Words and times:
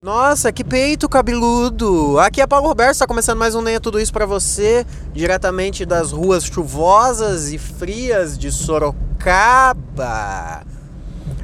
Nossa, 0.00 0.52
que 0.52 0.62
peito 0.62 1.08
cabeludo! 1.08 2.20
Aqui 2.20 2.40
é 2.40 2.46
Paulo 2.46 2.68
Roberto, 2.68 2.92
está 2.92 3.04
começando 3.04 3.36
mais 3.36 3.56
um 3.56 3.62
Nem 3.62 3.80
Tudo 3.80 3.98
Isso 3.98 4.12
para 4.12 4.26
você, 4.26 4.86
diretamente 5.12 5.84
das 5.84 6.12
ruas 6.12 6.44
chuvosas 6.44 7.52
e 7.52 7.58
frias 7.58 8.38
de 8.38 8.52
Sorocaba. 8.52 10.62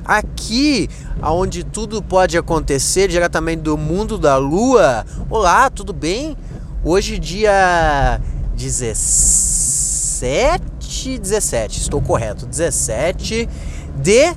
Aqui, 0.05 0.89
onde 1.21 1.65
tudo 1.65 2.01
pode 2.01 2.39
acontecer, 2.39 3.09
diretamente 3.09 3.63
do 3.63 3.77
mundo 3.77 4.17
da 4.17 4.37
lua. 4.37 5.05
Olá, 5.29 5.69
tudo 5.69 5.93
bem? 5.93 6.37
Hoje, 6.85 7.19
dia 7.19 8.21
17, 8.55 11.19
17, 11.19 11.81
estou 11.81 12.01
correto, 12.01 12.47
17 12.47 13.49
de 13.97 14.33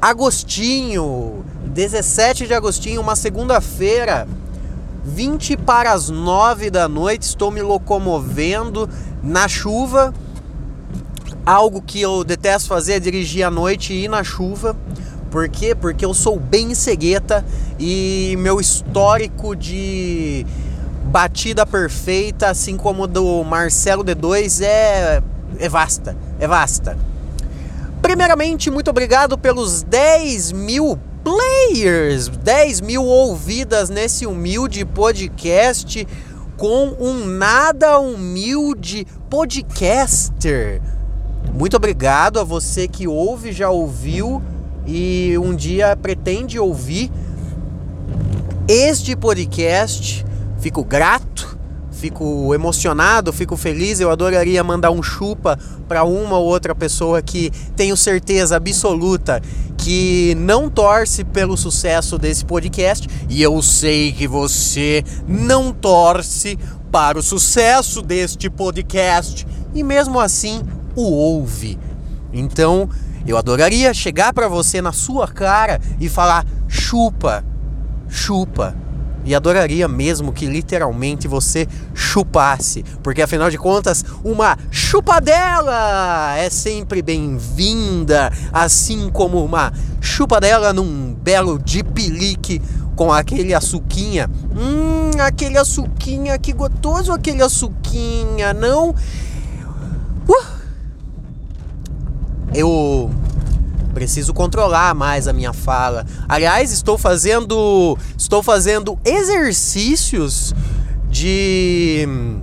agostinho 0.00 1.44
17 1.74 2.46
de 2.46 2.54
agostinho, 2.54 3.00
uma 3.00 3.16
segunda-feira, 3.16 4.28
20 5.04 5.56
para 5.56 5.92
as 5.92 6.08
9 6.08 6.70
da 6.70 6.88
noite, 6.88 7.22
estou 7.22 7.50
me 7.50 7.60
locomovendo 7.60 8.88
na 9.20 9.48
chuva. 9.48 10.14
Algo 11.44 11.82
que 11.82 12.00
eu 12.00 12.22
detesto 12.22 12.68
fazer 12.68 12.92
é 12.92 13.00
dirigir 13.00 13.42
à 13.42 13.50
noite 13.50 13.92
e 13.92 14.04
ir 14.04 14.08
na 14.08 14.22
chuva. 14.22 14.76
Por 15.32 15.48
quê? 15.48 15.74
Porque 15.74 16.04
eu 16.04 16.14
sou 16.14 16.38
bem 16.38 16.76
cegueta 16.76 17.44
e 17.76 18.36
meu 18.38 18.60
histórico 18.60 19.56
de 19.56 20.46
batida 21.06 21.66
perfeita, 21.66 22.50
assim 22.50 22.76
como 22.76 23.08
do 23.08 23.42
Marcelo 23.42 24.04
D2, 24.04 24.64
é, 24.64 25.20
é 25.58 25.68
vasta. 25.68 26.16
É 26.38 26.46
vasta. 26.46 26.96
Primeiramente, 28.00 28.70
muito 28.70 28.90
obrigado 28.90 29.36
pelos 29.36 29.82
10 29.82 30.52
mil 30.52 30.96
players, 31.24 32.28
10 32.28 32.82
mil 32.82 33.02
ouvidas 33.02 33.88
nesse 33.88 34.26
humilde 34.26 34.84
podcast 34.84 36.06
com 36.56 36.94
um 37.00 37.24
nada 37.24 37.98
humilde 37.98 39.06
podcaster. 39.30 40.82
Muito 41.52 41.76
obrigado 41.76 42.38
a 42.38 42.44
você 42.44 42.86
que 42.86 43.08
ouve, 43.08 43.52
já 43.52 43.70
ouviu 43.70 44.42
e 44.86 45.34
um 45.38 45.54
dia 45.54 45.96
pretende 45.96 46.58
ouvir 46.58 47.10
este 48.68 49.16
podcast. 49.16 50.24
Fico 50.60 50.84
grato 50.84 51.54
fico 52.04 52.52
emocionado, 52.54 53.32
fico 53.32 53.56
feliz. 53.56 53.98
Eu 53.98 54.10
adoraria 54.10 54.62
mandar 54.62 54.90
um 54.90 55.02
chupa 55.02 55.58
para 55.88 56.04
uma 56.04 56.36
ou 56.36 56.46
outra 56.46 56.74
pessoa 56.74 57.22
que 57.22 57.50
tenho 57.74 57.96
certeza 57.96 58.56
absoluta 58.56 59.40
que 59.76 60.34
não 60.36 60.68
torce 60.68 61.24
pelo 61.24 61.56
sucesso 61.56 62.18
desse 62.18 62.44
podcast. 62.44 63.08
E 63.28 63.42
eu 63.42 63.60
sei 63.62 64.12
que 64.12 64.26
você 64.26 65.04
não 65.26 65.72
torce 65.72 66.58
para 66.90 67.18
o 67.18 67.22
sucesso 67.22 68.00
deste 68.02 68.48
podcast 68.48 69.46
e 69.74 69.82
mesmo 69.82 70.20
assim 70.20 70.62
o 70.94 71.02
ouve. 71.02 71.78
Então, 72.32 72.88
eu 73.26 73.36
adoraria 73.36 73.92
chegar 73.94 74.32
para 74.32 74.48
você 74.48 74.80
na 74.80 74.92
sua 74.92 75.26
cara 75.26 75.80
e 76.00 76.08
falar: 76.08 76.46
chupa, 76.68 77.44
chupa 78.08 78.83
e 79.24 79.34
adoraria 79.34 79.88
mesmo 79.88 80.32
que 80.32 80.46
literalmente 80.46 81.26
você 81.26 81.66
chupasse, 81.94 82.84
porque 83.02 83.22
afinal 83.22 83.50
de 83.50 83.58
contas, 83.58 84.04
uma 84.22 84.58
chupadela 84.70 86.36
é 86.36 86.50
sempre 86.50 87.02
bem-vinda, 87.02 88.32
assim 88.52 89.10
como 89.10 89.44
uma 89.44 89.72
chupadela 90.00 90.72
num 90.72 91.14
belo 91.14 91.58
dipilique 91.58 92.60
com 92.94 93.12
aquele 93.12 93.54
açuquinha. 93.54 94.30
Hum, 94.56 95.10
aquele 95.20 95.58
açuquinha, 95.58 96.38
que 96.38 96.52
gostoso 96.52 97.12
aquele 97.12 97.42
açuquinha, 97.42 98.52
não? 98.52 98.94
Uh! 100.28 100.64
Eu 102.54 103.10
Preciso 103.94 104.34
controlar 104.34 104.92
mais 104.92 105.28
a 105.28 105.32
minha 105.32 105.52
fala. 105.52 106.04
Aliás, 106.28 106.72
estou 106.72 106.98
fazendo 106.98 107.96
estou 108.18 108.42
fazendo 108.42 108.98
exercícios 109.04 110.52
de 111.08 112.04
hum, 112.08 112.42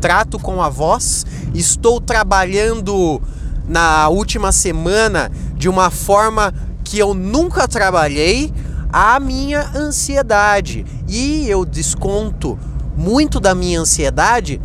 trato 0.00 0.38
com 0.38 0.62
a 0.62 0.68
voz. 0.68 1.26
Estou 1.52 2.00
trabalhando 2.00 3.20
na 3.66 4.08
última 4.08 4.52
semana 4.52 5.32
de 5.56 5.68
uma 5.68 5.90
forma 5.90 6.54
que 6.84 6.96
eu 6.96 7.12
nunca 7.12 7.66
trabalhei 7.66 8.52
a 8.92 9.18
minha 9.18 9.68
ansiedade. 9.74 10.86
E 11.08 11.48
eu 11.48 11.64
desconto 11.64 12.56
muito 12.96 13.40
da 13.40 13.52
minha 13.52 13.80
ansiedade 13.80 14.60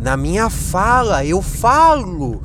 na 0.00 0.16
minha 0.16 0.48
fala. 0.48 1.24
Eu 1.26 1.42
falo 1.42 2.42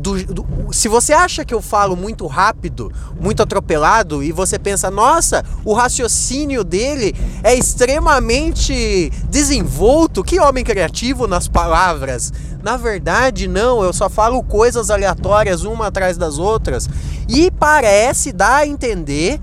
do, 0.00 0.24
do, 0.24 0.46
se 0.72 0.88
você 0.88 1.12
acha 1.12 1.44
que 1.44 1.52
eu 1.52 1.60
falo 1.60 1.94
muito 1.94 2.26
rápido, 2.26 2.90
muito 3.20 3.42
atropelado, 3.42 4.22
e 4.22 4.32
você 4.32 4.58
pensa, 4.58 4.90
nossa, 4.90 5.44
o 5.64 5.74
raciocínio 5.74 6.64
dele 6.64 7.14
é 7.42 7.54
extremamente 7.54 9.12
desenvolto, 9.28 10.24
que 10.24 10.40
homem 10.40 10.64
criativo 10.64 11.26
nas 11.26 11.46
palavras. 11.46 12.32
Na 12.62 12.76
verdade, 12.76 13.46
não, 13.46 13.82
eu 13.82 13.92
só 13.92 14.08
falo 14.08 14.42
coisas 14.42 14.90
aleatórias 14.90 15.64
uma 15.64 15.86
atrás 15.88 16.16
das 16.16 16.38
outras. 16.38 16.88
E 17.28 17.50
parece 17.50 18.32
dar 18.32 18.56
a 18.56 18.66
entender 18.66 19.38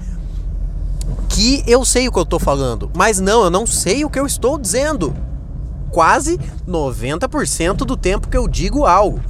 que 1.30 1.64
eu 1.68 1.86
sei 1.86 2.08
o 2.08 2.12
que 2.12 2.18
eu 2.18 2.24
estou 2.24 2.40
falando, 2.40 2.90
mas 2.96 3.20
não, 3.20 3.44
eu 3.44 3.50
não 3.50 3.68
sei 3.68 4.04
o 4.04 4.10
que 4.10 4.20
eu 4.20 4.26
estou 4.26 4.58
dizendo. 4.58 5.16
Quase 5.92 6.40
90% 6.68 7.78
do 7.78 7.96
tempo 7.96 8.28
que 8.28 8.38
eu 8.38 8.48
digo 8.48 8.86
algo. 8.86 9.22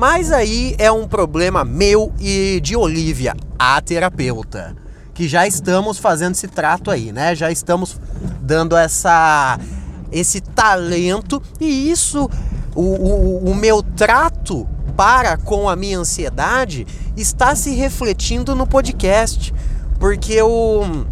Mas 0.00 0.32
aí 0.32 0.74
é 0.78 0.90
um 0.90 1.06
problema 1.06 1.62
meu 1.62 2.10
e 2.18 2.58
de 2.62 2.74
Olivia, 2.74 3.36
a 3.58 3.78
terapeuta. 3.82 4.74
Que 5.12 5.28
já 5.28 5.46
estamos 5.46 5.98
fazendo 5.98 6.32
esse 6.32 6.48
trato 6.48 6.90
aí, 6.90 7.12
né? 7.12 7.34
Já 7.34 7.50
estamos 7.50 8.00
dando 8.40 8.74
essa 8.74 9.60
esse 10.10 10.40
talento 10.40 11.42
e 11.60 11.90
isso 11.90 12.30
o, 12.74 12.80
o, 12.80 13.50
o 13.50 13.54
meu 13.54 13.82
trato 13.82 14.66
para 14.96 15.36
com 15.36 15.68
a 15.68 15.76
minha 15.76 15.98
ansiedade 15.98 16.86
está 17.14 17.54
se 17.54 17.74
refletindo 17.74 18.54
no 18.54 18.66
podcast, 18.66 19.52
porque 19.98 20.32
eu 20.32 21.06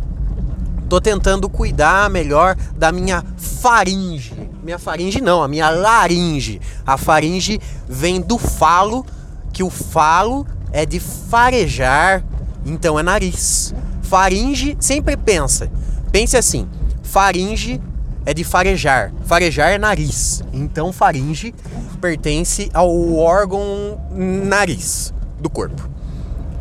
tô 0.89 0.99
tentando 0.99 1.47
cuidar 1.51 2.09
melhor 2.09 2.57
da 2.75 2.91
minha 2.91 3.23
faringe 3.37 4.48
minha 4.69 4.79
faringe 4.79 5.23
não, 5.23 5.43
a 5.43 5.49
minha 5.49 5.71
laringe. 5.71 6.61
A 6.87 6.99
faringe 6.99 7.59
vem 7.89 8.21
do 8.21 8.37
falo, 8.37 9.07
que 9.51 9.63
o 9.63 9.71
falo 9.71 10.47
é 10.71 10.85
de 10.85 11.01
farejar, 11.01 12.23
então 12.67 12.99
é 12.99 13.03
nariz. 13.03 13.75
Faringe 14.03 14.77
sempre 14.79 15.17
pensa, 15.17 15.71
pense 16.13 16.37
assim, 16.37 16.69
faringe 17.03 17.81
é 18.27 18.35
de 18.35 18.45
farejar, 18.45 19.11
farejar 19.25 19.71
é 19.71 19.79
nariz. 19.79 20.43
Então 20.53 20.93
faringe 20.93 21.55
pertence 21.99 22.69
ao 22.75 23.15
órgão 23.15 23.99
nariz 24.13 25.15
do 25.41 25.49
corpo. 25.49 25.89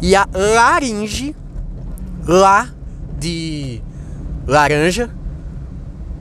E 0.02 0.16
a 0.16 0.26
laringe, 0.34 1.36
lá 2.26 2.70
de 3.20 3.82
laranja, 4.48 5.10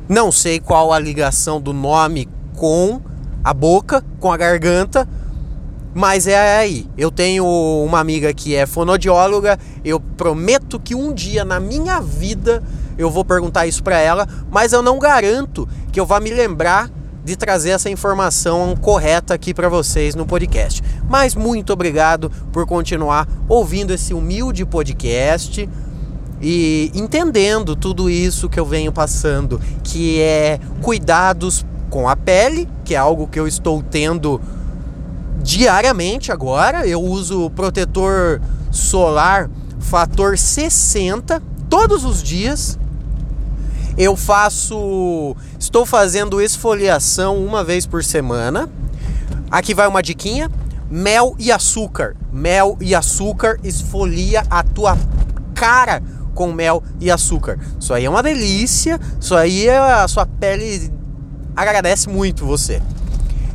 não 0.09 0.31
sei 0.31 0.61
qual 0.61 0.93
a 0.93 0.99
ligação 0.99 1.61
do 1.61 1.73
nome 1.73 2.29
com 2.55 3.01
a 3.43 3.53
boca, 3.53 4.05
com 4.21 4.33
a 4.33 4.37
garganta, 4.37 5.09
mas 5.95 6.27
é 6.27 6.59
aí. 6.59 6.89
Eu 6.97 7.11
tenho 7.11 7.47
uma 7.47 8.01
amiga 8.01 8.33
que 8.35 8.55
é 8.55 8.67
fonodióloga, 8.67 9.59
eu 9.85 9.99
prometo 9.99 10.79
que 10.79 10.95
um 10.95 11.13
dia 11.13 11.45
na 11.45 11.59
minha 11.59 12.01
vida 12.01 12.63
eu 12.99 13.11
vou 13.11 13.25
perguntar 13.25 13.67
isso 13.67 13.83
para 13.83 13.99
ela, 13.99 14.29
mas 14.51 14.73
eu 14.73 14.83
não 14.83 14.99
garanto 14.99 15.69
que 15.93 16.01
eu 16.01 16.07
vá 16.07 16.21
me 16.21 16.31
lembrar 16.31 16.91
de 17.25 17.35
trazer 17.35 17.71
essa 17.71 17.91
informação 17.91 18.77
correta 18.77 19.35
aqui 19.35 19.53
para 19.53 19.69
vocês 19.69 20.15
no 20.15 20.25
podcast. 20.25 20.83
Mas 21.09 21.35
muito 21.35 21.73
obrigado 21.73 22.31
por 22.53 22.67
continuar 22.67 23.27
ouvindo 23.49 23.93
esse 23.93 24.15
humilde 24.15 24.65
podcast 24.65 25.69
e 26.41 26.91
entendendo 26.95 27.75
tudo 27.75 28.11
isso 28.11 28.49
que 28.49 28.61
eu 28.61 28.67
venho 28.67 28.93
passando, 28.93 29.61
que 29.83 30.21
é 30.21 30.61
cuidados 30.83 31.65
com 31.89 32.09
a 32.09 32.17
pele, 32.17 32.69
que 32.85 32.95
é 32.95 32.99
algo 32.99 33.27
que 33.27 33.41
eu 33.41 33.47
estou 33.47 33.83
tendo 33.83 34.41
diariamente 35.43 36.31
agora. 36.31 36.87
Eu 36.87 37.03
uso 37.03 37.51
protetor 37.51 38.41
solar 38.71 39.49
fator 39.79 40.37
60 40.37 41.43
todos 41.71 42.05
os 42.05 42.23
dias. 42.23 42.79
Eu 43.97 44.15
faço, 44.15 45.35
estou 45.59 45.87
fazendo 45.87 46.41
esfoliação 46.41 47.39
uma 47.39 47.65
vez 47.65 47.87
por 47.87 48.05
semana. 48.05 48.69
Aqui 49.51 49.73
vai 49.73 49.87
uma 49.87 50.03
diquinha: 50.03 50.51
mel 50.91 51.35
e 51.39 51.51
açúcar. 51.51 52.15
Mel 52.31 52.77
e 52.79 52.95
açúcar 52.95 53.59
esfolia 53.65 54.43
a 54.51 54.63
tua 54.63 54.99
cara 55.55 56.03
com 56.37 56.53
mel 56.53 56.83
e 57.01 57.11
açúcar. 57.11 57.59
Isso 57.81 57.93
aí 57.93 58.05
é 58.05 58.11
uma 58.11 58.23
delícia, 58.23 59.01
isso 59.19 59.35
aí 59.35 59.67
é, 59.67 59.77
a 59.79 60.07
sua 60.07 60.27
pele 60.27 60.93
agradece 61.57 62.09
muito 62.09 62.45
você. 62.45 62.81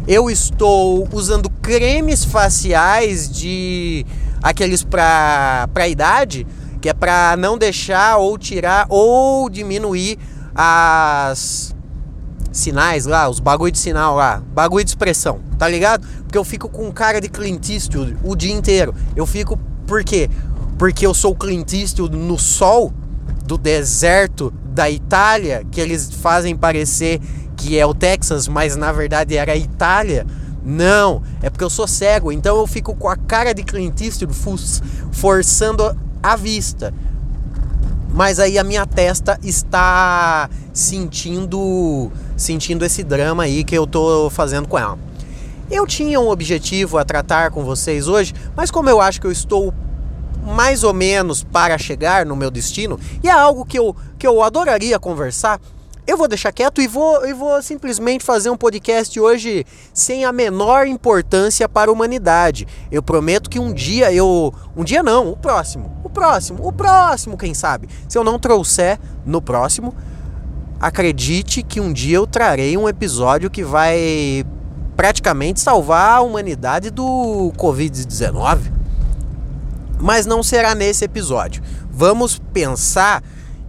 Eu 0.07 0.29
estou 0.29 1.07
usando 1.13 1.49
cremes 1.61 2.25
faciais 2.25 3.31
de 3.31 4.03
aqueles 4.41 4.83
para 4.83 5.69
para 5.71 5.87
idade, 5.87 6.45
que 6.81 6.89
é 6.89 6.93
para 6.93 7.37
não 7.37 7.57
deixar 7.57 8.17
ou 8.17 8.35
tirar 8.37 8.87
ou 8.89 9.47
diminuir 9.47 10.17
as 10.55 11.75
sinais 12.51 13.05
lá, 13.05 13.29
os 13.29 13.39
bagulho 13.39 13.71
de 13.71 13.77
sinal 13.77 14.15
lá, 14.15 14.41
bagulho 14.53 14.83
de 14.83 14.89
expressão, 14.89 15.39
tá 15.57 15.69
ligado? 15.69 16.05
Porque 16.23 16.37
eu 16.37 16.43
fico 16.43 16.67
com 16.67 16.91
cara 16.91 17.21
de 17.21 17.29
Clint 17.29 17.69
Eastwood 17.69 18.17
o 18.23 18.35
dia 18.35 18.51
inteiro. 18.51 18.93
Eu 19.15 19.27
fico 19.27 19.57
por 19.85 20.03
quê? 20.03 20.29
Porque 20.81 21.05
eu 21.05 21.13
sou 21.13 21.35
Clint 21.35 21.73
Eastwood 21.73 22.17
no 22.17 22.39
sol 22.39 22.91
do 23.45 23.55
deserto 23.55 24.51
da 24.65 24.89
Itália, 24.89 25.63
que 25.69 25.79
eles 25.79 26.11
fazem 26.11 26.55
parecer 26.55 27.21
que 27.55 27.77
é 27.77 27.85
o 27.85 27.93
Texas, 27.93 28.47
mas 28.47 28.75
na 28.75 28.91
verdade 28.91 29.37
era 29.37 29.51
a 29.51 29.55
Itália. 29.55 30.25
Não, 30.65 31.21
é 31.39 31.51
porque 31.51 31.63
eu 31.63 31.69
sou 31.69 31.87
cego, 31.87 32.31
então 32.31 32.57
eu 32.57 32.65
fico 32.65 32.95
com 32.95 33.07
a 33.07 33.15
cara 33.15 33.53
de 33.53 33.61
Clint 33.61 34.01
Eastwood 34.01 34.33
forçando 35.11 35.95
a 36.23 36.35
vista. 36.35 36.91
Mas 38.11 38.39
aí 38.39 38.57
a 38.57 38.63
minha 38.63 38.87
testa 38.87 39.39
está 39.43 40.49
sentindo 40.73 42.11
sentindo 42.35 42.83
esse 42.83 43.03
drama 43.03 43.43
aí 43.43 43.63
que 43.63 43.77
eu 43.77 43.85
tô 43.85 44.31
fazendo 44.31 44.67
com 44.67 44.79
ela. 44.79 44.97
Eu 45.69 45.85
tinha 45.85 46.19
um 46.19 46.27
objetivo 46.27 46.97
a 46.97 47.05
tratar 47.05 47.51
com 47.51 47.63
vocês 47.63 48.07
hoje, 48.07 48.33
mas 48.55 48.71
como 48.71 48.89
eu 48.89 48.99
acho 48.99 49.21
que 49.21 49.27
eu 49.27 49.31
estou 49.31 49.71
mais 50.41 50.83
ou 50.83 50.93
menos 50.93 51.43
para 51.43 51.77
chegar 51.77 52.25
no 52.25 52.35
meu 52.35 52.51
destino, 52.51 52.99
e 53.23 53.29
é 53.29 53.31
algo 53.31 53.65
que 53.65 53.77
eu, 53.77 53.95
que 54.17 54.25
eu 54.25 54.41
adoraria 54.41 54.99
conversar, 54.99 55.59
eu 56.07 56.17
vou 56.17 56.27
deixar 56.27 56.51
quieto 56.51 56.81
e 56.81 56.87
vou, 56.87 57.25
e 57.25 57.33
vou 57.33 57.61
simplesmente 57.61 58.23
fazer 58.23 58.49
um 58.49 58.57
podcast 58.57 59.17
hoje 59.19 59.65
sem 59.93 60.25
a 60.25 60.31
menor 60.31 60.87
importância 60.87 61.69
para 61.69 61.91
a 61.91 61.93
humanidade. 61.93 62.67
Eu 62.91 63.03
prometo 63.03 63.49
que 63.49 63.59
um 63.59 63.71
dia 63.71 64.11
eu. 64.11 64.53
Um 64.75 64.83
dia 64.83 65.03
não, 65.03 65.31
o 65.31 65.37
próximo. 65.37 65.95
O 66.03 66.09
próximo, 66.09 66.67
o 66.67 66.73
próximo, 66.73 67.37
quem 67.37 67.53
sabe? 67.53 67.87
Se 68.09 68.17
eu 68.17 68.23
não 68.23 68.39
trouxer 68.39 68.99
no 69.25 69.41
próximo, 69.41 69.93
acredite 70.79 71.61
que 71.61 71.79
um 71.79 71.93
dia 71.93 72.17
eu 72.17 72.25
trarei 72.25 72.75
um 72.75 72.89
episódio 72.89 73.49
que 73.49 73.63
vai 73.63 74.43
praticamente 74.97 75.59
salvar 75.59 76.17
a 76.17 76.21
humanidade 76.21 76.89
do 76.89 77.53
Covid-19. 77.55 78.80
Mas 80.01 80.25
não 80.25 80.41
será 80.41 80.73
nesse 80.73 81.05
episódio. 81.05 81.61
Vamos 81.91 82.39
pensar 82.51 83.23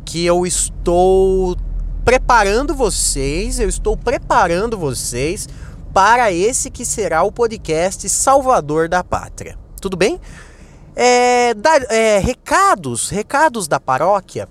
que 0.04 0.24
eu 0.24 0.46
estou 0.46 1.56
preparando 2.04 2.74
vocês, 2.74 3.60
eu 3.60 3.68
estou 3.68 3.96
preparando 3.96 4.76
vocês 4.78 5.48
para 5.92 6.32
esse 6.32 6.70
que 6.70 6.84
será 6.84 7.22
o 7.22 7.30
podcast 7.30 8.08
Salvador 8.08 8.88
da 8.88 9.04
Pátria. 9.04 9.58
Tudo 9.80 9.96
bem? 9.96 10.18
É, 10.96 11.54
da, 11.54 11.76
é, 11.90 12.18
recados, 12.18 13.10
recados 13.10 13.68
da 13.68 13.78
paróquia. 13.78 14.48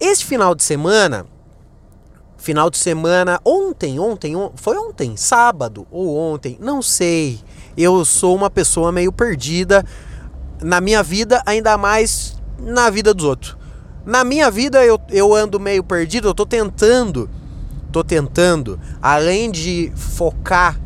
Este 0.00 0.24
final 0.24 0.54
de 0.54 0.64
semana, 0.64 1.26
final 2.36 2.68
de 2.68 2.78
semana, 2.78 3.40
ontem, 3.44 4.00
ontem, 4.00 4.34
on, 4.34 4.50
foi 4.56 4.76
ontem, 4.76 5.16
sábado 5.16 5.86
ou 5.90 6.16
ontem, 6.16 6.56
não 6.60 6.82
sei. 6.82 7.40
Eu 7.76 8.04
sou 8.04 8.34
uma 8.34 8.50
pessoa 8.50 8.90
meio 8.90 9.12
perdida 9.12 9.84
na 10.62 10.80
minha 10.80 11.02
vida, 11.02 11.42
ainda 11.46 11.76
mais 11.76 12.36
na 12.58 12.90
vida 12.90 13.14
dos 13.14 13.24
outros. 13.24 13.56
Na 14.04 14.24
minha 14.24 14.50
vida 14.50 14.84
eu, 14.84 14.98
eu 15.10 15.34
ando 15.34 15.60
meio 15.60 15.84
perdido, 15.84 16.28
eu 16.28 16.34
tô 16.34 16.46
tentando, 16.46 17.28
tô 17.92 18.02
tentando, 18.02 18.78
além 19.00 19.50
de 19.50 19.92
focar 19.94 20.78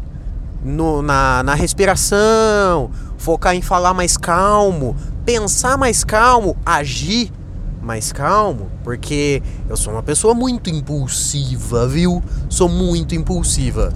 no, 0.65 1.03
na, 1.03 1.43
na 1.43 1.55
respiração, 1.55 2.91
focar 3.19 3.55
em 3.55 3.63
falar 3.63 3.95
mais 3.95 4.17
calmo, 4.17 4.97
pensar 5.25 5.77
mais 5.79 6.03
calmo, 6.03 6.57
agir 6.65 7.33
mais 7.81 8.13
calmo, 8.13 8.71
porque 8.83 9.43
eu 9.69 9.77
sou 9.77 9.93
uma 9.93 10.03
pessoa 10.03 10.35
muito 10.35 10.71
impulsiva, 10.71 11.87
viu? 11.87 12.23
Sou 12.49 12.69
muito 12.69 13.15
impulsiva. 13.15 13.93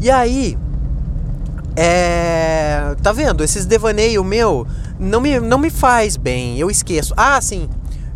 E 0.00 0.10
aí, 0.10 0.58
é. 1.76 2.94
Tá 3.02 3.12
vendo? 3.12 3.44
Esses 3.44 3.66
devaneio 3.66 4.24
meu 4.24 4.66
não 4.98 5.20
me, 5.20 5.38
não 5.40 5.58
me 5.58 5.70
faz 5.70 6.16
bem, 6.16 6.58
eu 6.58 6.70
esqueço. 6.70 7.12
Ah, 7.16 7.40
sim, 7.40 7.68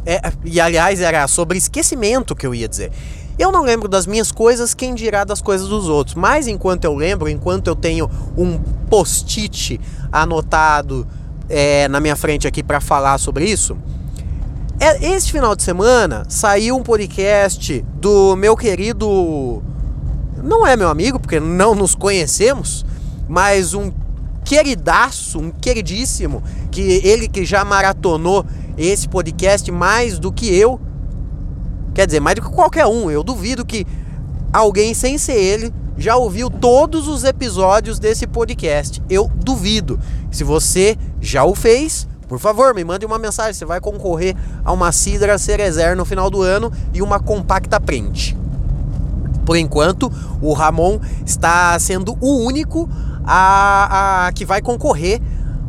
é, 0.06 0.20
e 0.44 0.58
aliás, 0.58 1.00
era 1.00 1.28
sobre 1.28 1.58
esquecimento 1.58 2.34
que 2.34 2.46
eu 2.46 2.54
ia 2.54 2.66
dizer. 2.66 2.90
Eu 3.38 3.52
não 3.52 3.62
lembro 3.62 3.88
das 3.88 4.06
minhas 4.06 4.32
coisas, 4.32 4.74
quem 4.74 4.94
dirá 4.94 5.22
das 5.22 5.42
coisas 5.42 5.68
dos 5.68 5.86
outros. 5.88 6.14
Mas 6.14 6.46
enquanto 6.46 6.84
eu 6.84 6.94
lembro, 6.94 7.28
enquanto 7.28 7.68
eu 7.68 7.76
tenho 7.76 8.10
um 8.36 8.58
post-it 8.88 9.78
anotado 10.10 11.06
é, 11.48 11.86
na 11.88 12.00
minha 12.00 12.16
frente 12.16 12.48
aqui 12.48 12.62
para 12.62 12.80
falar 12.80 13.18
sobre 13.18 13.44
isso, 13.44 13.76
é, 14.80 15.12
esse 15.12 15.30
final 15.30 15.54
de 15.54 15.62
semana 15.62 16.24
saiu 16.28 16.76
um 16.76 16.82
podcast 16.82 17.84
do 17.94 18.34
meu 18.34 18.56
querido. 18.56 19.62
Não 20.42 20.66
é 20.66 20.76
meu 20.76 20.88
amigo, 20.88 21.20
porque 21.20 21.38
não 21.38 21.74
nos 21.74 21.94
conhecemos, 21.94 22.86
mas 23.28 23.74
um 23.74 23.92
queridaço, 24.44 25.38
um 25.38 25.50
queridíssimo, 25.50 26.42
que 26.70 26.80
ele 26.80 27.28
que 27.28 27.44
já 27.44 27.64
maratonou 27.64 28.46
esse 28.76 29.08
podcast 29.08 29.70
mais 29.70 30.18
do 30.18 30.32
que 30.32 30.46
eu. 30.46 30.80
Quer 31.94 32.06
dizer, 32.06 32.20
mais 32.20 32.36
do 32.36 32.42
que 32.42 32.48
qualquer 32.48 32.86
um. 32.86 33.10
Eu 33.10 33.22
duvido 33.22 33.66
que 33.66 33.86
alguém 34.52 34.94
sem 34.94 35.18
ser 35.18 35.34
ele 35.34 35.72
já 35.98 36.16
ouviu 36.16 36.48
todos 36.48 37.08
os 37.08 37.24
episódios 37.24 37.98
desse 37.98 38.26
podcast. 38.26 39.02
Eu 39.10 39.30
duvido. 39.34 39.98
Se 40.30 40.44
você 40.44 40.96
já 41.20 41.44
o 41.44 41.54
fez, 41.54 42.08
por 42.28 42.38
favor, 42.38 42.74
me 42.74 42.84
mande 42.84 43.04
uma 43.04 43.18
mensagem. 43.18 43.52
Você 43.52 43.64
vai 43.64 43.80
concorrer 43.80 44.36
a 44.64 44.72
uma 44.72 44.92
Sidra 44.92 45.36
Cerezer 45.38 45.96
no 45.96 46.04
final 46.04 46.30
do 46.30 46.40
ano 46.40 46.72
e 46.94 47.02
uma 47.02 47.18
compacta 47.18 47.80
print. 47.80 48.36
Por 49.44 49.56
enquanto, 49.56 50.12
o 50.40 50.52
Ramon 50.52 51.00
está 51.26 51.76
sendo 51.78 52.16
o 52.20 52.44
único 52.44 52.88
a, 53.30 54.26
a 54.26 54.32
que 54.32 54.46
vai 54.46 54.62
concorrer 54.62 55.20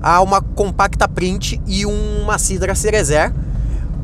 a 0.01 0.21
uma 0.21 0.41
compacta 0.41 1.09
print 1.09 1.61
e 1.67 1.85
uma 1.85 2.37
Sidra 2.37 2.73
Cerezer, 2.73 3.33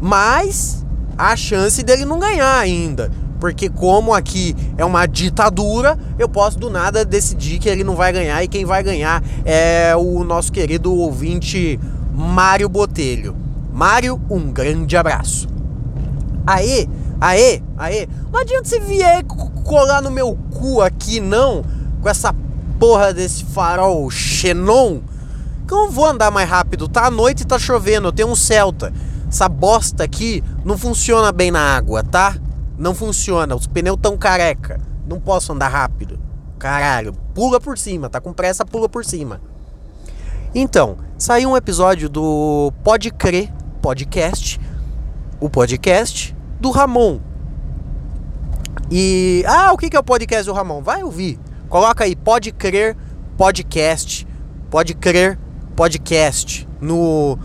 mas 0.02 0.86
a 1.18 1.38
chance 1.38 1.82
dele 1.82 2.04
não 2.04 2.20
ganhar 2.20 2.60
ainda. 2.60 3.10
Porque 3.40 3.70
como 3.70 4.14
aqui 4.14 4.56
é 4.78 4.84
uma 4.84 5.06
ditadura, 5.06 5.98
eu 6.20 6.28
posso 6.28 6.60
do 6.60 6.70
nada 6.70 7.06
decidir 7.06 7.60
que 7.60 7.70
ele 7.70 7.84
não 7.84 7.96
vai 7.96 8.12
ganhar 8.12 8.44
e 8.44 8.48
quem 8.48 8.66
vai 8.66 8.84
ganhar 8.84 9.24
é 9.46 9.96
o 9.96 10.24
nosso 10.26 10.52
querido 10.52 10.94
ouvinte 10.94 11.80
Mário 12.14 12.68
Botelho. 12.68 13.36
Mário, 13.72 14.20
um 14.30 14.52
grande 14.52 14.98
abraço. 14.98 15.48
Aê, 16.46 16.88
aê, 17.22 17.62
aê. 17.78 18.08
Não 18.32 18.40
adianta 18.40 18.68
você 18.68 18.80
vier 18.80 19.24
colar 19.64 20.02
no 20.02 20.12
meu 20.12 20.38
cu 20.52 20.82
aqui 20.82 21.20
não, 21.20 21.64
com 22.02 22.10
essa 22.10 22.34
porra 22.80 23.14
desse 23.14 23.46
farol 23.46 24.10
Xenon 24.10 25.02
que 25.68 25.74
eu 25.74 25.78
não 25.78 25.92
vou 25.92 26.06
andar 26.06 26.32
mais 26.32 26.50
rápido. 26.50 26.88
Tá 26.88 27.08
à 27.08 27.12
noite 27.12 27.42
e 27.42 27.46
tá 27.46 27.58
chovendo, 27.58 28.08
eu 28.08 28.12
tenho 28.12 28.30
um 28.30 28.36
Celta. 28.36 28.94
Essa 29.28 29.50
bosta 29.50 30.04
aqui 30.04 30.44
não 30.64 30.78
funciona 30.78 31.32
bem 31.32 31.52
na 31.52 31.76
água, 31.76 32.04
tá? 32.04 32.38
Não 32.78 32.94
funciona, 32.94 33.56
os 33.56 33.68
pneus 33.68 33.98
tão 34.02 34.18
careca. 34.18 34.80
Não 35.08 35.20
posso 35.20 35.52
andar 35.52 35.70
rápido. 35.70 36.20
Caralho, 36.60 37.14
pula 37.34 37.60
por 37.60 37.78
cima, 37.78 38.10
tá 38.10 38.22
com 38.22 38.34
pressa, 38.34 38.66
pula 38.66 38.88
por 38.88 39.04
cima. 39.04 39.42
Então, 40.54 40.98
saiu 41.18 41.50
um 41.50 41.58
episódio 41.58 42.08
do 42.08 42.72
Pode 42.84 43.12
Crer 43.12 43.52
Podcast, 43.82 44.60
o 45.40 45.50
podcast 45.50 46.36
do 46.60 46.72
Ramon. 46.72 47.20
E. 48.90 49.44
Ah, 49.48 49.74
o 49.74 49.78
que 49.78 49.96
é 49.96 50.00
o 50.00 50.04
podcast 50.04 50.46
do 50.46 50.54
Ramon? 50.54 50.82
Vai 50.82 51.04
ouvir. 51.04 51.40
Coloca 51.70 52.04
aí, 52.04 52.16
Pode 52.16 52.52
Crer 52.52 52.96
Podcast. 53.38 54.28
Pode 54.70 54.94
Crer 54.94 55.38
podcast, 55.76 56.68
no 56.80 57.38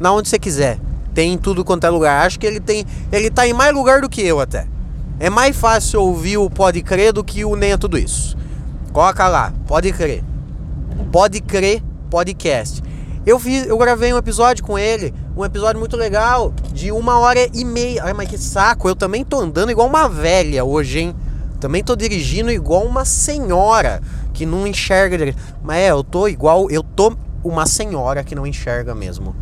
na 0.00 0.12
onde 0.12 0.28
você 0.28 0.38
quiser. 0.38 0.78
Tem 1.12 1.32
em 1.32 1.38
tudo 1.38 1.64
quanto 1.64 1.84
é 1.84 1.90
lugar. 1.90 2.24
Acho 2.26 2.38
que 2.38 2.46
ele 2.46 2.60
tem, 2.60 2.84
ele 3.12 3.30
tá 3.30 3.46
em 3.46 3.52
mais 3.52 3.74
lugar 3.74 4.00
do 4.00 4.08
que 4.08 4.22
eu 4.22 4.40
até. 4.40 4.66
É 5.20 5.28
mais 5.28 5.56
fácil 5.56 6.00
ouvir 6.00 6.38
o 6.38 6.48
Pode 6.48 6.80
Crer 6.82 7.12
do 7.12 7.24
que 7.24 7.44
o 7.44 7.56
Nem 7.56 7.72
é 7.72 7.76
Tudo 7.76 7.98
Isso. 7.98 8.36
Coloca 8.92 9.26
lá, 9.28 9.52
Pode 9.66 9.92
Crer. 9.92 10.22
Pode 11.10 11.40
Crer 11.40 11.82
Podcast. 12.08 12.82
Eu, 13.26 13.38
fiz, 13.38 13.66
eu 13.66 13.76
gravei 13.76 14.12
um 14.14 14.16
episódio 14.16 14.64
com 14.64 14.78
ele, 14.78 15.12
um 15.36 15.44
episódio 15.44 15.78
muito 15.78 15.96
legal, 15.96 16.52
de 16.72 16.92
uma 16.92 17.18
hora 17.18 17.48
e 17.52 17.64
meia. 17.64 18.04
Ai, 18.04 18.14
mas 18.14 18.28
que 18.28 18.38
saco, 18.38 18.88
eu 18.88 18.94
também 18.94 19.24
tô 19.24 19.40
andando 19.40 19.70
igual 19.70 19.88
uma 19.88 20.08
velha 20.08 20.64
hoje, 20.64 21.00
hein? 21.00 21.16
Também 21.60 21.82
tô 21.82 21.96
dirigindo 21.96 22.50
igual 22.50 22.84
uma 22.84 23.04
senhora 23.04 24.00
que 24.32 24.46
não 24.46 24.66
enxerga. 24.66 25.34
Mas 25.62 25.78
é, 25.78 25.90
eu 25.90 26.04
tô 26.04 26.28
igual, 26.28 26.70
eu 26.70 26.82
tô 26.82 27.16
uma 27.42 27.66
senhora 27.66 28.22
que 28.22 28.34
não 28.34 28.46
enxerga 28.46 28.94
mesmo. 28.94 29.34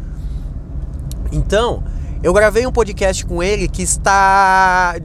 Então, 1.32 1.82
Eu 2.22 2.32
gravei 2.32 2.66
um 2.66 2.72
podcast 2.72 3.24
com 3.26 3.42
ele 3.42 3.68
que 3.68 3.82
está. 3.82 4.96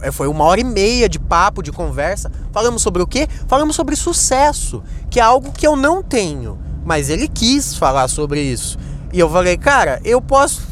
É, 0.00 0.10
foi 0.10 0.26
uma 0.26 0.44
hora 0.44 0.60
e 0.60 0.64
meia 0.64 1.08
de 1.08 1.18
papo, 1.18 1.62
de 1.62 1.70
conversa. 1.70 2.32
Falamos 2.50 2.82
sobre 2.82 3.02
o 3.02 3.06
quê? 3.06 3.28
Falamos 3.46 3.76
sobre 3.76 3.94
sucesso, 3.94 4.82
que 5.10 5.20
é 5.20 5.22
algo 5.22 5.52
que 5.52 5.66
eu 5.66 5.76
não 5.76 6.02
tenho. 6.02 6.58
Mas 6.84 7.10
ele 7.10 7.28
quis 7.28 7.76
falar 7.76 8.08
sobre 8.08 8.40
isso. 8.40 8.78
E 9.12 9.20
eu 9.20 9.28
falei, 9.28 9.56
cara, 9.56 10.00
eu 10.02 10.20
posso. 10.20 10.62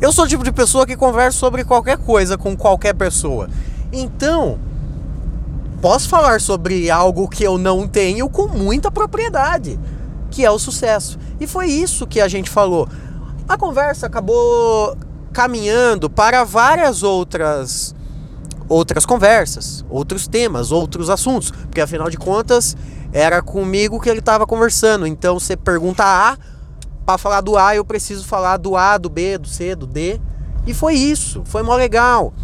Eu 0.00 0.10
sou 0.12 0.24
o 0.24 0.28
tipo 0.28 0.42
de 0.42 0.52
pessoa 0.52 0.86
que 0.86 0.96
conversa 0.96 1.38
sobre 1.38 1.64
qualquer 1.64 1.98
coisa 1.98 2.36
com 2.36 2.56
qualquer 2.56 2.94
pessoa. 2.94 3.48
Então, 3.98 4.58
posso 5.80 6.06
falar 6.06 6.38
sobre 6.38 6.90
algo 6.90 7.26
que 7.26 7.42
eu 7.42 7.56
não 7.56 7.88
tenho 7.88 8.28
com 8.28 8.46
muita 8.46 8.90
propriedade, 8.90 9.80
que 10.30 10.44
é 10.44 10.50
o 10.50 10.58
sucesso. 10.58 11.18
E 11.40 11.46
foi 11.46 11.68
isso 11.68 12.06
que 12.06 12.20
a 12.20 12.28
gente 12.28 12.50
falou. 12.50 12.86
A 13.48 13.56
conversa 13.56 14.06
acabou 14.06 14.96
caminhando 15.32 16.10
para 16.10 16.44
várias 16.44 17.02
outras 17.02 17.94
outras 18.68 19.06
conversas, 19.06 19.84
outros 19.88 20.26
temas, 20.26 20.72
outros 20.72 21.08
assuntos, 21.08 21.50
porque 21.52 21.80
afinal 21.80 22.10
de 22.10 22.16
contas 22.16 22.76
era 23.12 23.40
comigo 23.40 24.00
que 24.00 24.10
ele 24.10 24.18
estava 24.18 24.46
conversando. 24.46 25.06
Então 25.06 25.38
você 25.38 25.56
pergunta 25.56 26.04
A, 26.04 26.36
para 27.06 27.16
falar 27.16 27.40
do 27.40 27.56
A 27.56 27.76
eu 27.76 27.84
preciso 27.84 28.26
falar 28.26 28.56
do 28.58 28.76
A, 28.76 28.98
do 28.98 29.08
B, 29.08 29.38
do 29.38 29.48
C, 29.48 29.74
do 29.74 29.86
D. 29.86 30.20
E 30.66 30.74
foi 30.74 30.94
isso, 30.96 31.42
foi 31.46 31.62
mó 31.62 31.76
legal. 31.76 32.34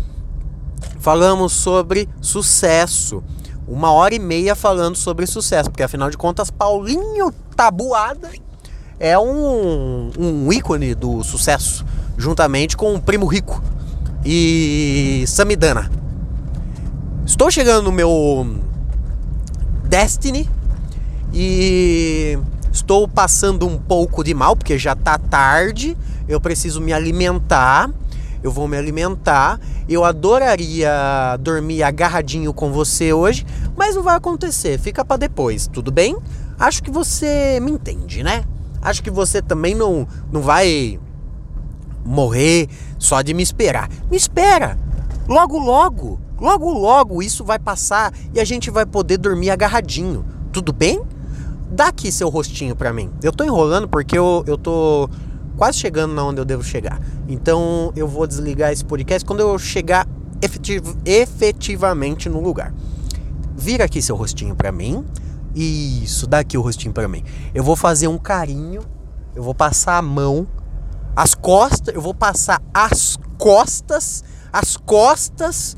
Falamos 1.03 1.53
sobre 1.53 2.09
sucesso. 2.21 3.25
Uma 3.67 3.91
hora 3.91 4.15
e 4.15 4.21
meia 4.21 4.55
falando 4.55 4.95
sobre 4.95 5.27
sucesso, 5.27 5.69
porque 5.69 5.83
afinal 5.83 6.09
de 6.09 6.17
contas, 6.17 6.49
Paulinho 6.49 7.33
Tabuada 7.57 8.31
é 9.01 9.19
um, 9.19 10.13
um 10.17 10.53
ícone 10.53 10.95
do 10.95 11.25
sucesso, 11.25 11.85
juntamente 12.17 12.77
com 12.77 12.95
o 12.95 13.03
Primo 13.03 13.27
Rico 13.27 13.61
e 14.25 15.25
Samidana. 15.27 15.91
Estou 17.27 17.51
chegando 17.51 17.83
no 17.83 17.93
meu 17.93 18.61
Destiny 19.83 20.49
e 21.35 22.39
estou 22.73 23.09
passando 23.09 23.67
um 23.67 23.77
pouco 23.77 24.23
de 24.23 24.35
mal, 24.35 24.55
porque 24.55 24.79
já 24.79 24.93
está 24.93 25.19
tarde, 25.19 25.97
eu 26.29 26.41
preciso 26.41 26.81
me 26.81 26.93
alimentar. 26.93 27.91
Eu 28.43 28.51
vou 28.51 28.67
me 28.67 28.77
alimentar. 28.77 29.61
Eu 29.89 30.05
adoraria 30.05 30.91
dormir 31.41 31.83
agarradinho 31.83 32.53
com 32.53 32.73
você 32.73 33.13
hoje, 33.13 33.47
mas 33.77 33.95
não 33.95 34.03
vai 34.03 34.17
acontecer. 34.17 34.79
Fica 34.79 35.05
para 35.05 35.17
depois, 35.17 35.67
tudo 35.67 35.91
bem? 35.91 36.17
Acho 36.59 36.83
que 36.83 36.91
você 36.91 37.59
me 37.61 37.71
entende, 37.71 38.23
né? 38.23 38.45
Acho 38.81 39.03
que 39.03 39.11
você 39.11 39.41
também 39.41 39.75
não, 39.75 40.07
não 40.31 40.41
vai 40.41 40.99
morrer 42.05 42.69
só 42.99 43.23
de 43.23 43.33
me 43.33 43.43
esperar. 43.43 43.89
Me 44.11 44.17
espera! 44.17 44.79
Logo, 45.29 45.59
logo, 45.59 46.21
logo, 46.41 46.73
logo 46.73 47.23
isso 47.23 47.45
vai 47.45 47.59
passar 47.59 48.13
e 48.35 48.41
a 48.41 48.45
gente 48.45 48.71
vai 48.71 48.85
poder 48.85 49.19
dormir 49.19 49.51
agarradinho. 49.51 50.25
Tudo 50.53 50.73
bem? 50.73 51.01
Dá 51.71 51.87
aqui 51.87 52.11
seu 52.11 52.29
rostinho 52.29 52.75
pra 52.75 52.93
mim. 52.93 53.11
Eu 53.23 53.33
tô 53.33 53.45
enrolando 53.45 53.89
porque 53.89 54.19
eu, 54.19 54.45
eu 54.47 54.59
tô 54.59 55.09
quase 55.63 55.79
chegando 55.79 56.13
na 56.13 56.25
onde 56.25 56.41
eu 56.41 56.45
devo 56.45 56.65
chegar. 56.65 57.01
Então 57.29 57.93
eu 57.95 58.09
vou 58.09 58.27
desligar 58.27 58.73
esse 58.73 58.85
podcast 58.85 59.25
quando 59.25 59.39
eu 59.39 59.57
chegar 59.61 60.09
efetiv 60.43 60.83
efetivamente 61.05 62.29
no 62.29 62.41
lugar. 62.41 62.75
Vira 63.57 63.85
aqui 63.85 64.03
seu 64.03 64.17
rostinho 64.17 64.57
pra 64.57 64.73
mim. 64.73 65.05
Isso, 65.55 66.27
dá 66.27 66.41
aqui 66.41 66.59
o 66.59 66.61
rostinho 66.61 66.93
para 66.93 67.07
mim. 67.07 67.23
Eu 67.55 67.63
vou 67.63 67.77
fazer 67.77 68.09
um 68.09 68.19
carinho, 68.19 68.83
eu 69.37 69.43
vou 69.45 69.55
passar 69.55 69.99
a 69.99 70.03
mão, 70.03 70.49
as 71.15 71.33
costas, 71.33 71.95
eu 71.95 72.01
vou 72.03 72.13
passar 72.13 72.61
as 72.75 73.17
costas, 73.39 74.25
as 74.53 74.77
costas 74.77 75.77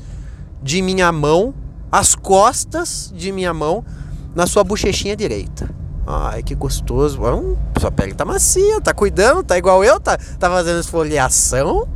de 0.63 0.81
minha 0.81 1.11
mão, 1.11 1.53
as 1.91 2.15
costas 2.15 3.13
de 3.15 3.31
minha 3.31 3.53
mão 3.53 3.85
na 4.33 4.47
sua 4.47 4.63
bochechinha 4.63 5.15
direita. 5.15 5.69
Ai, 6.07 6.43
que 6.43 6.53
gostoso. 6.53 7.23
Hum, 7.23 7.57
sua 7.79 7.91
pele 7.91 8.13
tá 8.13 8.23
macia, 8.23 8.79
tá 8.79 8.93
cuidando, 8.93 9.43
tá 9.43 9.57
igual 9.57 9.83
eu, 9.83 9.99
tá, 9.99 10.17
tá 10.17 10.49
fazendo 10.49 10.79
esfoliação. 10.79 11.87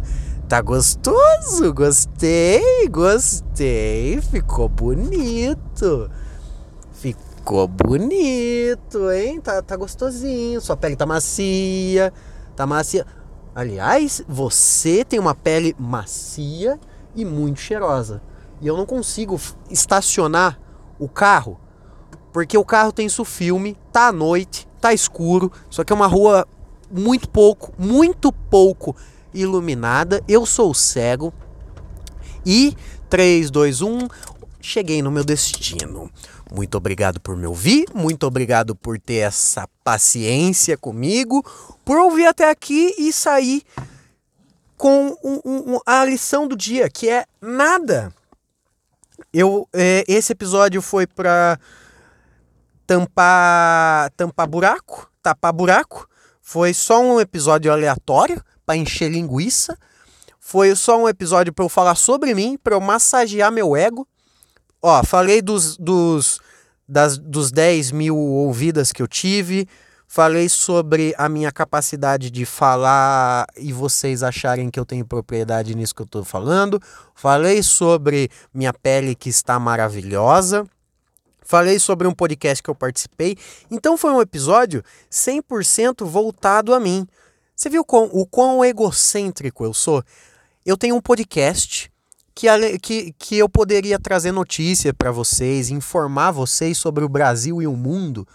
Tá 0.47 0.61
gostoso, 0.61 1.71
gostei, 1.71 2.89
gostei, 2.89 4.19
ficou 4.19 4.67
bonito. 4.67 6.09
Ficou 6.93 7.67
bonito, 7.67 9.11
hein? 9.11 9.39
Tá, 9.39 9.61
tá 9.61 9.75
gostosinho. 9.77 10.59
Sua 10.59 10.75
pele 10.75 10.95
tá 10.95 11.05
macia. 11.05 12.11
Tá 12.55 12.65
macia. 12.65 13.05
Aliás, 13.53 14.23
você 14.27 15.05
tem 15.05 15.19
uma 15.19 15.35
pele 15.35 15.75
macia 15.77 16.79
e 17.15 17.23
muito 17.23 17.59
cheirosa. 17.59 18.19
E 18.59 18.65
eu 18.65 18.75
não 18.75 18.87
consigo 18.87 19.39
estacionar 19.69 20.59
o 20.97 21.07
carro 21.07 21.59
porque 22.31 22.57
o 22.57 22.65
carro 22.65 22.91
tem 22.91 23.05
isso 23.05 23.25
filme, 23.25 23.77
tá 23.91 24.07
à 24.07 24.11
noite, 24.11 24.67
tá 24.79 24.93
escuro, 24.93 25.51
só 25.69 25.83
que 25.83 25.91
é 25.91 25.95
uma 25.95 26.07
rua 26.07 26.47
muito 26.91 27.29
pouco, 27.29 27.73
muito 27.77 28.31
pouco 28.31 28.95
iluminada. 29.33 30.23
Eu 30.27 30.45
sou 30.45 30.73
cego. 30.73 31.33
E 32.45 32.75
3, 33.09 33.51
2, 33.51 33.81
1, 33.81 34.07
cheguei 34.61 35.01
no 35.01 35.11
meu 35.11 35.23
destino. 35.23 36.09
Muito 36.51 36.75
obrigado 36.75 37.19
por 37.19 37.35
me 37.35 37.45
ouvir, 37.45 37.85
muito 37.93 38.25
obrigado 38.25 38.75
por 38.75 38.99
ter 38.99 39.17
essa 39.17 39.67
paciência 39.83 40.75
comigo, 40.77 41.45
por 41.85 41.97
ouvir 41.97 42.25
até 42.25 42.49
aqui 42.49 42.95
e 42.97 43.13
sair 43.13 43.63
com 44.75 45.15
um, 45.23 45.41
um, 45.45 45.79
a 45.85 46.03
lição 46.05 46.47
do 46.47 46.55
dia, 46.55 46.89
que 46.89 47.09
é 47.09 47.25
nada. 47.39 48.11
Eu, 49.31 49.67
é, 49.73 50.03
esse 50.07 50.31
episódio 50.31 50.81
foi 50.81 51.05
para 51.05 51.59
tampar, 52.89 54.09
tampar 54.17 54.47
buraco, 54.47 55.11
tapar 55.21 55.53
buraco. 55.53 56.09
Foi 56.41 56.73
só 56.73 56.99
um 56.99 57.19
episódio 57.19 57.71
aleatório 57.71 58.43
para 58.65 58.77
encher 58.77 59.11
linguiça. 59.11 59.77
Foi 60.39 60.75
só 60.75 60.99
um 60.99 61.07
episódio 61.07 61.53
para 61.53 61.63
eu 61.63 61.69
falar 61.69 61.93
sobre 61.93 62.33
mim, 62.33 62.57
para 62.57 62.73
eu 62.73 62.81
massagear 62.81 63.51
meu 63.51 63.77
ego. 63.77 64.07
Ó, 64.81 65.03
falei 65.03 65.39
dos, 65.39 65.77
dos, 65.77 66.39
das, 66.87 67.19
dos 67.19 67.51
10 67.51 67.91
mil 67.91 68.17
ouvidas 68.17 68.91
que 68.91 69.03
eu 69.03 69.07
tive. 69.07 69.67
Falei 70.07 70.49
sobre 70.49 71.13
a 71.15 71.29
minha 71.29 71.51
capacidade 71.51 72.31
de 72.31 72.43
falar 72.43 73.45
e 73.55 73.71
vocês 73.71 74.23
acharem 74.23 74.71
que 74.71 74.79
eu 74.79 74.85
tenho 74.85 75.05
propriedade 75.05 75.75
nisso 75.75 75.93
que 75.93 76.01
eu 76.01 76.05
estou 76.05 76.23
falando. 76.23 76.81
Falei 77.13 77.61
sobre 77.61 78.31
minha 78.51 78.73
pele 78.73 79.13
que 79.13 79.29
está 79.29 79.59
maravilhosa. 79.59 80.65
Falei 81.49 81.79
sobre 81.79 82.07
um 82.07 82.13
podcast 82.13 82.61
que 82.61 82.69
eu 82.69 82.75
participei. 82.75 83.35
Então 83.71 83.97
foi 83.97 84.11
um 84.11 84.21
episódio 84.21 84.83
100% 85.09 86.05
voltado 86.05 86.75
a 86.75 86.79
mim. 86.79 87.07
Você 87.55 87.71
viu 87.71 87.83
quão, 87.83 88.07
o 88.13 88.23
quão 88.23 88.63
egocêntrico 88.63 89.65
eu 89.65 89.73
sou? 89.73 90.03
Eu 90.63 90.77
tenho 90.77 90.95
um 90.95 91.01
podcast 91.01 91.91
que, 92.35 92.47
que, 92.77 93.15
que 93.17 93.35
eu 93.35 93.49
poderia 93.49 93.97
trazer 93.97 94.31
notícia 94.31 94.93
para 94.93 95.11
vocês, 95.11 95.71
informar 95.71 96.29
vocês 96.29 96.77
sobre 96.77 97.03
o 97.03 97.09
Brasil 97.09 97.63
e 97.63 97.65
o 97.65 97.75
mundo. 97.75 98.27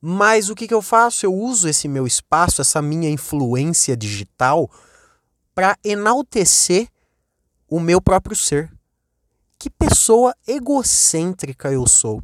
Mas 0.00 0.48
o 0.48 0.54
que, 0.54 0.68
que 0.68 0.74
eu 0.74 0.80
faço? 0.80 1.26
Eu 1.26 1.34
uso 1.34 1.68
esse 1.68 1.88
meu 1.88 2.06
espaço, 2.06 2.60
essa 2.60 2.80
minha 2.80 3.10
influência 3.10 3.96
digital, 3.96 4.70
para 5.52 5.76
enaltecer 5.82 6.86
o 7.68 7.80
meu 7.80 8.00
próprio 8.00 8.36
ser. 8.36 8.72
Que 9.58 9.68
pessoa 9.68 10.32
egocêntrica 10.46 11.72
eu 11.72 11.88
sou. 11.88 12.22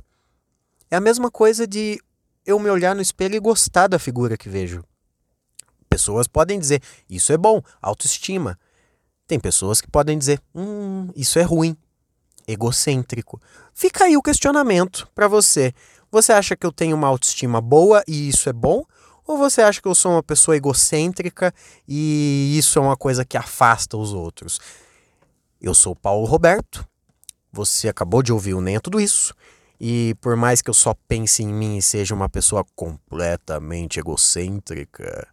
É 0.92 0.96
a 0.96 1.00
mesma 1.00 1.30
coisa 1.30 1.66
de 1.66 1.98
eu 2.44 2.58
me 2.58 2.68
olhar 2.68 2.94
no 2.94 3.00
espelho 3.00 3.34
e 3.34 3.40
gostar 3.40 3.86
da 3.86 3.98
figura 3.98 4.36
que 4.36 4.50
vejo. 4.50 4.84
Pessoas 5.88 6.28
podem 6.28 6.58
dizer, 6.58 6.82
isso 7.08 7.32
é 7.32 7.38
bom, 7.38 7.62
autoestima. 7.80 8.58
Tem 9.26 9.40
pessoas 9.40 9.80
que 9.80 9.90
podem 9.90 10.18
dizer: 10.18 10.38
hum, 10.54 11.08
isso 11.16 11.38
é 11.38 11.42
ruim, 11.42 11.74
egocêntrico. 12.46 13.40
Fica 13.72 14.04
aí 14.04 14.18
o 14.18 14.22
questionamento 14.22 15.08
para 15.14 15.26
você. 15.28 15.72
Você 16.10 16.30
acha 16.30 16.54
que 16.54 16.66
eu 16.66 16.70
tenho 16.70 16.94
uma 16.94 17.08
autoestima 17.08 17.58
boa 17.58 18.04
e 18.06 18.28
isso 18.28 18.50
é 18.50 18.52
bom? 18.52 18.84
Ou 19.26 19.38
você 19.38 19.62
acha 19.62 19.80
que 19.80 19.88
eu 19.88 19.94
sou 19.94 20.12
uma 20.12 20.22
pessoa 20.22 20.58
egocêntrica 20.58 21.54
e 21.88 22.54
isso 22.58 22.78
é 22.78 22.82
uma 22.82 22.98
coisa 22.98 23.24
que 23.24 23.38
afasta 23.38 23.96
os 23.96 24.12
outros? 24.12 24.60
Eu 25.58 25.72
sou 25.72 25.96
Paulo 25.96 26.26
Roberto. 26.26 26.86
Você 27.50 27.88
acabou 27.88 28.22
de 28.22 28.30
ouvir 28.30 28.52
o 28.52 28.60
Nem 28.60 28.78
Tudo 28.78 29.00
Isso. 29.00 29.34
E 29.84 30.14
por 30.20 30.36
mais 30.36 30.62
que 30.62 30.70
eu 30.70 30.74
só 30.74 30.94
pense 31.08 31.42
em 31.42 31.52
mim 31.52 31.76
e 31.76 31.82
seja 31.82 32.14
uma 32.14 32.28
pessoa 32.28 32.64
completamente 32.76 33.98
egocêntrica, 33.98 35.26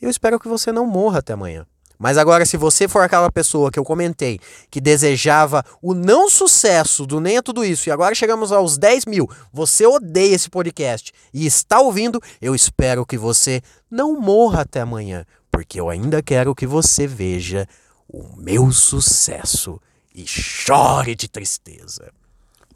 eu 0.00 0.08
espero 0.08 0.38
que 0.38 0.46
você 0.46 0.70
não 0.70 0.86
morra 0.86 1.18
até 1.18 1.32
amanhã. 1.32 1.66
Mas 1.98 2.16
agora, 2.16 2.46
se 2.46 2.56
você 2.56 2.86
for 2.86 3.02
aquela 3.02 3.32
pessoa 3.32 3.72
que 3.72 3.78
eu 3.78 3.82
comentei, 3.82 4.38
que 4.70 4.80
desejava 4.80 5.64
o 5.82 5.92
não 5.92 6.30
sucesso 6.30 7.04
do 7.04 7.18
Nem 7.18 7.38
é 7.38 7.42
Tudo 7.42 7.64
Isso, 7.64 7.88
e 7.88 7.90
agora 7.90 8.14
chegamos 8.14 8.52
aos 8.52 8.78
10 8.78 9.06
mil, 9.06 9.28
você 9.52 9.84
odeia 9.84 10.36
esse 10.36 10.48
podcast 10.48 11.12
e 11.34 11.44
está 11.44 11.80
ouvindo, 11.80 12.22
eu 12.40 12.54
espero 12.54 13.04
que 13.04 13.18
você 13.18 13.60
não 13.90 14.20
morra 14.20 14.60
até 14.60 14.80
amanhã. 14.82 15.26
porque 15.50 15.80
eu 15.80 15.90
ainda 15.90 16.22
quero 16.22 16.54
que 16.54 16.68
você 16.68 17.08
veja 17.08 17.66
o 18.08 18.36
meu 18.36 18.70
sucesso 18.70 19.80
e 20.14 20.24
chore 20.24 21.16
de 21.16 21.26
tristeza. 21.26 22.12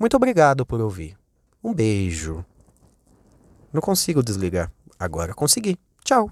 Muito 0.03 0.17
obrigado 0.17 0.67
por 0.67 0.81
ouvir. 0.81 1.17
Um 1.63 1.73
beijo. 1.73 2.45
Não 3.73 3.81
consigo 3.81 4.21
desligar. 4.21 4.69
Agora 4.99 5.33
consegui. 5.33 5.79
Tchau. 6.05 6.29